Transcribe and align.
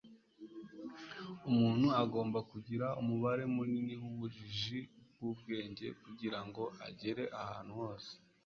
umuntu 1.49 1.87
agomba 2.03 2.39
kugira 2.51 2.87
umubare 3.01 3.43
munini 3.55 3.93
w'ubujiji 4.01 4.79
bwubwenge 5.11 5.87
kugirango 6.03 6.61
agere 6.87 7.23
ahantu 7.43 7.73
hose 7.81 8.11